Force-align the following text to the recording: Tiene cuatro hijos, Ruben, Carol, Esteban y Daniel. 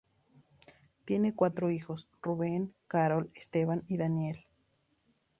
Tiene 1.05 1.35
cuatro 1.35 1.69
hijos, 1.69 2.07
Ruben, 2.23 2.73
Carol, 2.87 3.29
Esteban 3.35 3.83
y 3.87 3.97
Daniel. 3.97 4.47